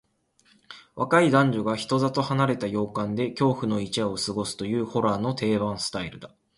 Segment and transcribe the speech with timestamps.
[0.95, 6.33] 若い男女が人里離れた洋館で恐怖の一夜を過ごすという、ホラーの定番スタイルだ。